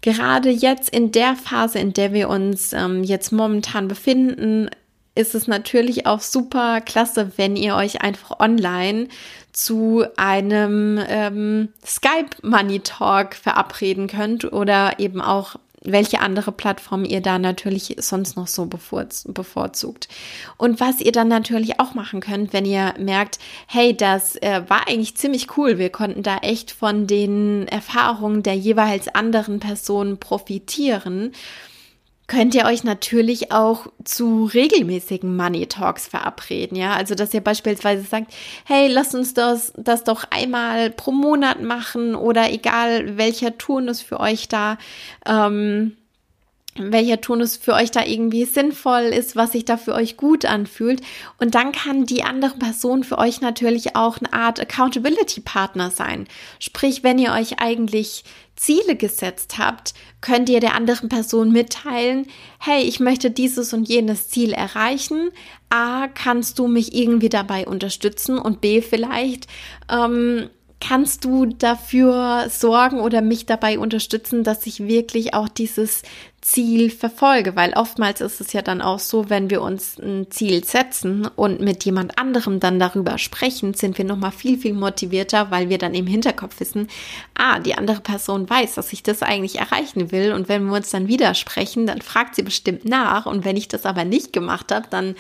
Gerade 0.02 0.50
jetzt 0.50 0.90
in 0.90 1.12
der 1.12 1.36
Phase, 1.36 1.80
in 1.80 1.92
der 1.92 2.14
wir 2.14 2.30
uns 2.30 2.72
ähm, 2.72 3.04
jetzt 3.04 3.32
momentan 3.32 3.88
befinden, 3.88 4.70
ist 5.18 5.36
es 5.36 5.48
natürlich 5.48 6.06
auch 6.06 6.22
super 6.22 6.82
klasse, 6.82 7.32
wenn 7.38 7.56
ihr 7.56 7.76
euch 7.76 8.02
einfach 8.02 8.40
online 8.40 9.08
zu 9.52 10.06
einem 10.16 11.00
ähm, 11.08 11.70
Skype 11.86 12.30
Money 12.44 12.82
Talk 12.82 13.36
verabreden 13.36 14.08
könnt 14.08 14.52
oder 14.54 15.00
eben 15.00 15.20
auch 15.20 15.56
welche 15.82 16.20
andere 16.20 16.52
Plattform 16.52 17.06
ihr 17.06 17.22
da 17.22 17.40
natürlich 17.40 17.96
sonst 18.00 18.36
noch 18.36 18.48
so 18.48 18.66
bevorzugt. 18.66 20.08
Und 20.58 20.80
was 20.80 21.00
ihr 21.00 21.12
dann 21.12 21.28
natürlich 21.28 21.80
auch 21.80 21.94
machen 21.94 22.20
könnt, 22.20 22.52
wenn 22.52 22.66
ihr 22.66 22.94
merkt, 23.00 23.40
hey, 23.68 23.96
das 23.96 24.36
äh, 24.38 24.64
war 24.68 24.88
eigentlich 24.88 25.16
ziemlich 25.16 25.58
cool, 25.58 25.78
wir 25.78 25.90
konnten 25.90 26.24
da 26.24 26.38
echt 26.38 26.72
von 26.72 27.08
den 27.08 27.68
Erfahrungen 27.68 28.44
der 28.44 28.56
jeweils 28.56 29.08
anderen 29.08 29.60
Personen 29.60 30.18
profitieren 30.18 31.32
könnt 32.28 32.54
ihr 32.56 32.66
euch 32.66 32.84
natürlich 32.84 33.52
auch 33.52 33.88
zu 34.04 34.46
regelmäßigen 34.46 35.36
Money 35.36 35.68
Talks 35.68 36.08
verabreden, 36.08 36.78
ja. 36.78 36.94
Also, 36.94 37.16
dass 37.16 37.34
ihr 37.34 37.42
beispielsweise 37.42 38.04
sagt, 38.04 38.34
hey, 38.66 38.88
lasst 38.88 39.16
uns 39.16 39.34
das, 39.34 39.74
das 39.78 40.04
doch 40.04 40.26
einmal 40.30 40.90
pro 40.90 41.12
Monat 41.12 41.62
machen 41.62 42.16
oder 42.16 42.52
egal 42.52 43.18
welcher 43.18 43.58
Turnus 43.58 44.02
für 44.02 44.20
euch 44.20 44.48
da 44.48 44.78
ähm, 45.26 45.96
welcher 46.80 47.22
Turnus 47.22 47.58
für 47.58 47.74
euch 47.74 47.92
da 47.92 48.06
irgendwie 48.06 48.46
sinnvoll 48.46 49.04
ist, 49.04 49.36
was 49.36 49.52
sich 49.52 49.66
da 49.66 49.78
für 49.78 49.94
euch 49.94 50.18
gut 50.18 50.46
anfühlt. 50.46 51.02
Und 51.40 51.56
dann 51.56 51.72
kann 51.72 52.06
die 52.06 52.24
andere 52.24 52.58
Person 52.58 53.04
für 53.04 53.18
euch 53.18 53.42
natürlich 53.42 53.96
auch 53.96 54.18
eine 54.18 54.34
Art 54.34 54.60
Accountability 54.60 55.42
Partner 55.42 55.92
sein. 55.92 56.28
Sprich, 56.60 57.04
wenn 57.04 57.20
ihr 57.20 57.34
euch 57.34 57.60
eigentlich 57.60 58.24
Ziele 58.56 58.96
gesetzt 58.96 59.58
habt, 59.58 59.94
könnt 60.20 60.50
ihr 60.50 60.60
der 60.60 60.76
anderen 60.76 61.10
Person 61.10 61.52
mitteilen, 61.52 62.28
hey, 62.60 62.82
ich 62.84 63.00
möchte 63.00 63.32
dieses 63.32 63.72
und 63.74 63.88
jenes 63.88 64.30
Ziel 64.30 64.52
erreichen. 64.52 65.30
A, 65.70 66.08
kannst 66.08 66.60
du 66.60 66.68
mich 66.68 66.94
irgendwie 66.94 67.30
dabei 67.30 67.68
unterstützen 67.68 68.40
und 68.40 68.62
B, 68.62 68.82
vielleicht 68.82 69.48
ähm, 69.90 70.50
kannst 70.80 71.26
du 71.26 71.46
dafür 71.46 72.48
sorgen 72.50 73.00
oder 73.00 73.22
mich 73.22 73.46
dabei 73.46 73.80
unterstützen, 73.80 74.44
dass 74.44 74.66
ich 74.68 74.88
wirklich 74.88 75.34
auch 75.34 75.50
dieses 75.50 76.04
Ziel 76.42 76.92
verfolge? 76.92 77.56
Weil 77.56 77.74
oftmals 77.74 78.22
ist 78.22 78.40
es 78.42 78.54
ja 78.54 78.62
dann 78.62 78.82
auch 78.82 79.00
so, 79.00 79.30
wenn 79.30 79.50
wir 79.50 79.62
uns 79.62 79.98
ein 79.98 80.30
Ziel 80.30 80.64
setzen 80.64 81.28
und 81.36 81.62
mit 81.62 81.84
jemand 81.84 82.20
anderem 82.20 82.60
dann 82.60 82.80
darüber 82.80 83.18
sprechen, 83.18 83.74
sind 83.74 83.98
wir 83.98 84.06
nochmal 84.06 84.32
viel, 84.32 84.58
viel 84.58 84.74
motivierter, 84.74 85.50
weil 85.50 85.70
wir 85.70 85.80
dann 85.80 85.96
im 85.96 86.08
Hinterkopf 86.08 86.60
wissen, 86.60 86.88
ah, 87.36 87.60
die 87.60 87.76
andere 87.76 88.02
Person 88.02 88.50
weiß, 88.50 88.76
dass 88.76 88.94
ich 88.94 89.02
das 89.02 89.24
eigentlich 89.24 89.58
erreichen 89.58 90.12
will. 90.12 90.32
Und 90.32 90.48
wenn 90.48 90.66
wir 90.66 90.76
uns 90.76 90.92
dann 90.92 91.08
widersprechen, 91.08 91.88
dann 91.88 92.02
fragt 92.02 92.36
sie 92.36 92.44
bestimmt 92.44 92.86
nach. 92.86 93.26
Und 93.26 93.46
wenn 93.46 93.58
ich 93.58 93.68
das 93.68 93.86
aber 93.86 94.06
nicht 94.06 94.32
gemacht 94.32 94.72
habe, 94.72 94.88
dann 94.90 95.16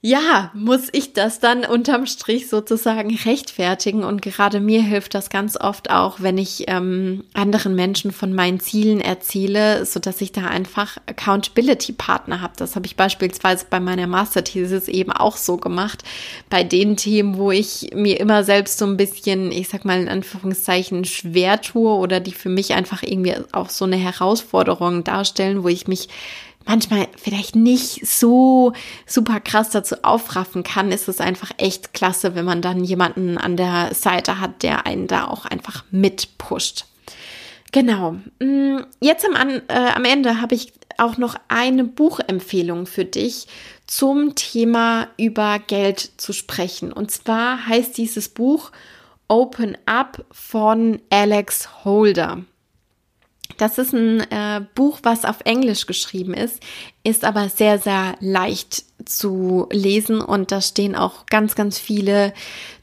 ja, 0.00 0.52
muss 0.54 0.88
ich 0.92 1.12
das 1.12 1.40
dann 1.40 1.64
unterm 1.64 2.06
Strich 2.06 2.48
sozusagen 2.48 3.16
rechtfertigen. 3.16 4.04
Und 4.04 4.22
gerade 4.22 4.60
mir 4.60 4.80
hilft 4.80 5.12
das 5.14 5.28
ganz 5.28 5.56
oft 5.56 5.90
auch, 5.90 6.20
wenn 6.20 6.38
ich 6.38 6.66
ähm, 6.68 7.24
anderen 7.34 7.74
Menschen 7.74 8.12
von 8.12 8.32
meinen 8.32 8.60
Zielen 8.60 9.00
erzähle, 9.00 9.84
so 9.84 9.98
dass 9.98 10.20
ich 10.20 10.30
da 10.30 10.46
einfach 10.46 10.98
Accountability-Partner 11.06 12.40
habe. 12.40 12.52
Das 12.56 12.76
habe 12.76 12.86
ich 12.86 12.94
beispielsweise 12.94 13.66
bei 13.68 13.80
meiner 13.80 14.06
Masterthesis 14.06 14.86
eben 14.86 15.10
auch 15.10 15.36
so 15.36 15.56
gemacht. 15.56 16.04
Bei 16.48 16.62
den 16.62 16.96
Themen, 16.96 17.36
wo 17.36 17.50
ich 17.50 17.90
mir 17.92 18.20
immer 18.20 18.44
selbst 18.44 18.78
so 18.78 18.86
ein 18.86 18.96
bisschen, 18.96 19.50
ich 19.50 19.68
sag 19.68 19.84
mal 19.84 20.00
in 20.00 20.08
Anführungszeichen, 20.08 21.06
schwer 21.06 21.60
tue 21.60 21.90
oder 21.90 22.20
die 22.20 22.32
für 22.32 22.50
mich 22.50 22.72
einfach 22.74 23.02
irgendwie 23.02 23.34
auch 23.50 23.68
so 23.68 23.84
eine 23.84 23.96
Herausforderung 23.96 25.02
darstellen, 25.02 25.64
wo 25.64 25.68
ich 25.68 25.88
mich 25.88 26.08
manchmal 26.68 27.08
vielleicht 27.16 27.56
nicht 27.56 28.06
so 28.06 28.74
super 29.06 29.40
krass 29.40 29.70
dazu 29.70 29.96
aufraffen 30.02 30.62
kann, 30.62 30.92
ist 30.92 31.08
es 31.08 31.20
einfach 31.20 31.50
echt 31.56 31.94
klasse, 31.94 32.34
wenn 32.34 32.44
man 32.44 32.62
dann 32.62 32.84
jemanden 32.84 33.38
an 33.38 33.56
der 33.56 33.94
Seite 33.94 34.38
hat, 34.38 34.62
der 34.62 34.86
einen 34.86 35.08
da 35.08 35.26
auch 35.26 35.46
einfach 35.46 35.84
mitpusht. 35.90 36.84
Genau. 37.72 38.16
Mm, 38.38 38.80
jetzt 39.00 39.26
am, 39.26 39.34
äh, 39.68 39.90
am 39.94 40.04
Ende 40.04 40.40
habe 40.40 40.54
ich 40.54 40.72
auch 40.98 41.16
noch 41.16 41.36
eine 41.48 41.84
Buchempfehlung 41.84 42.86
für 42.86 43.04
dich 43.04 43.46
zum 43.86 44.34
Thema 44.34 45.08
über 45.16 45.58
Geld 45.58 46.10
zu 46.18 46.32
sprechen. 46.32 46.92
Und 46.92 47.10
zwar 47.10 47.66
heißt 47.66 47.96
dieses 47.96 48.28
Buch 48.28 48.72
Open 49.28 49.76
Up 49.86 50.24
von 50.30 51.00
Alex 51.10 51.84
Holder. 51.84 52.42
Das 53.56 53.78
ist 53.78 53.92
ein 53.92 54.20
äh, 54.30 54.60
Buch, 54.74 55.00
was 55.02 55.24
auf 55.24 55.38
Englisch 55.44 55.86
geschrieben 55.86 56.34
ist, 56.34 56.60
ist 57.02 57.24
aber 57.24 57.48
sehr, 57.48 57.78
sehr 57.78 58.14
leicht 58.20 58.84
zu 59.04 59.66
lesen 59.72 60.20
und 60.20 60.52
da 60.52 60.60
stehen 60.60 60.94
auch 60.94 61.26
ganz, 61.26 61.54
ganz 61.54 61.78
viele 61.78 62.34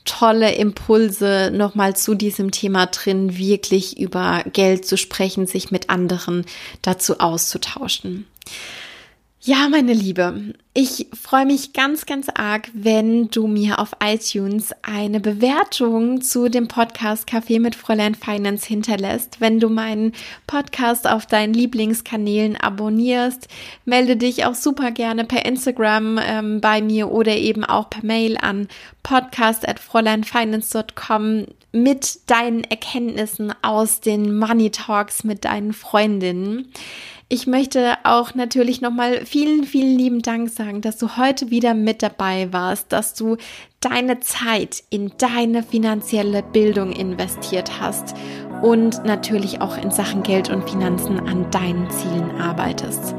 tolle 0.05 0.55
Impulse 0.55 1.51
nochmal 1.53 1.95
zu 1.95 2.15
diesem 2.15 2.51
Thema 2.51 2.87
drin, 2.87 3.37
wirklich 3.37 3.99
über 3.99 4.43
Geld 4.51 4.85
zu 4.85 4.97
sprechen, 4.97 5.47
sich 5.47 5.71
mit 5.71 5.89
anderen 5.89 6.45
dazu 6.81 7.19
auszutauschen. 7.19 8.25
Ja, 9.47 9.69
meine 9.69 9.93
Liebe, 9.93 10.55
ich 10.73 11.05
freue 11.13 11.45
mich 11.45 11.73
ganz, 11.73 12.07
ganz 12.07 12.29
arg, 12.33 12.71
wenn 12.73 13.27
du 13.27 13.45
mir 13.45 13.77
auf 13.77 13.91
iTunes 14.03 14.71
eine 14.81 15.19
Bewertung 15.19 16.21
zu 16.21 16.49
dem 16.49 16.67
Podcast 16.67 17.29
Café 17.29 17.59
mit 17.59 17.75
Fräulein 17.75 18.15
Finance 18.15 18.65
hinterlässt. 18.65 19.41
Wenn 19.41 19.59
du 19.59 19.69
meinen 19.69 20.13
Podcast 20.47 21.07
auf 21.07 21.27
deinen 21.27 21.53
Lieblingskanälen 21.53 22.55
abonnierst, 22.55 23.47
melde 23.85 24.17
dich 24.17 24.47
auch 24.47 24.55
super 24.55 24.89
gerne 24.89 25.25
per 25.25 25.45
Instagram 25.45 26.19
ähm, 26.23 26.59
bei 26.59 26.81
mir 26.81 27.11
oder 27.11 27.35
eben 27.35 27.63
auch 27.63 27.91
per 27.91 28.03
Mail 28.03 28.39
an 28.41 28.67
podcast@fräuleinfinance.com 29.03 31.45
mit 31.71 32.31
deinen 32.31 32.63
Erkenntnissen 32.63 33.53
aus 33.61 33.99
den 33.99 34.35
Money 34.35 34.71
Talks 34.71 35.23
mit 35.23 35.45
deinen 35.45 35.73
Freundinnen. 35.73 36.71
Ich 37.27 37.47
möchte 37.47 37.95
auch 38.03 38.35
natürlich 38.35 38.81
nochmal 38.81 39.25
vielen, 39.25 39.63
vielen 39.63 39.97
lieben 39.97 40.21
Dank 40.21 40.47
sagen, 40.49 40.81
dass 40.81 40.97
du 40.97 41.17
heute 41.17 41.49
wieder 41.49 41.73
mit 41.73 42.03
dabei 42.03 42.53
warst, 42.53 42.91
dass 42.91 43.15
du 43.15 43.37
deine 43.79 44.19
Zeit 44.19 44.83
in 44.91 45.11
deine 45.17 45.63
finanzielle 45.63 46.43
Bildung 46.43 46.91
investiert 46.91 47.81
hast 47.81 48.13
und 48.61 49.03
natürlich 49.05 49.59
auch 49.59 49.75
in 49.75 49.89
Sachen 49.89 50.21
Geld 50.21 50.51
und 50.51 50.69
Finanzen 50.69 51.19
an 51.19 51.49
deinen 51.49 51.89
Zielen 51.89 52.29
arbeitest. 52.39 53.15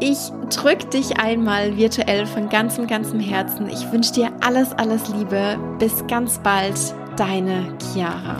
Ich 0.00 0.18
drücke 0.50 0.86
dich 0.86 1.20
einmal 1.20 1.76
virtuell 1.76 2.26
von 2.26 2.48
ganzem, 2.48 2.88
ganzem 2.88 3.20
Herzen. 3.20 3.68
Ich 3.68 3.92
wünsche 3.92 4.12
dir 4.12 4.32
alles, 4.40 4.72
alles 4.72 5.08
Liebe. 5.08 5.56
Bis 5.78 6.04
ganz 6.08 6.40
bald, 6.40 6.76
deine 7.16 7.76
Chiara. 7.78 8.36